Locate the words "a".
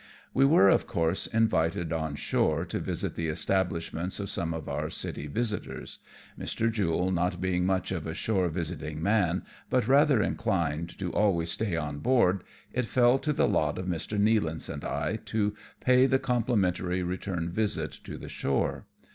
8.07-8.15